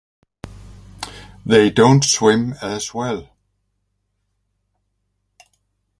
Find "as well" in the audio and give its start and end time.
2.59-3.29